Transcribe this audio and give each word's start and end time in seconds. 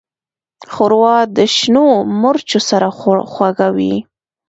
ښوروا 0.73 1.17
د 1.35 1.37
شنو 1.55 1.87
مرچو 2.21 2.59
سره 2.69 2.87
خوږه 3.33 3.69
وي. 3.75 3.95